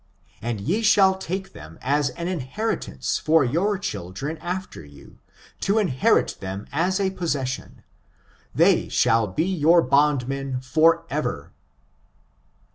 And 0.41 0.59
ye 0.59 0.81
shall 0.81 1.15
take 1.15 1.53
them 1.53 1.77
as 1.79 2.09
an 2.17 2.25
inhcritafice 2.25 3.19
for 3.21 3.43
your 3.45 3.77
children 3.77 4.39
after 4.39 4.83
you, 4.83 5.19
to 5.59 5.77
inherit 5.77 6.37
thr^ni 6.41 6.65
us 6.73 6.99
a 6.99 7.11
possession: 7.11 7.83
they 8.55 8.89
shall 8.89 9.27
be 9.27 9.45
your 9.45 9.83
bond 9.83 10.27
men 10.27 10.59
forever 10.59 11.51